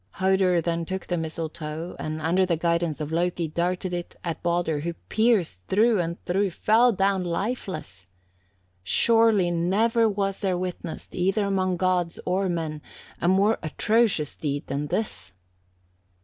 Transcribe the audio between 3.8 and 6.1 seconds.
it at Baldur, who, pierced through